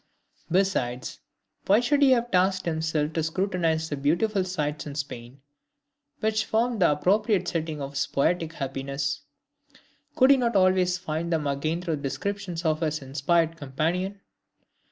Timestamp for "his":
7.91-8.07, 12.81-13.03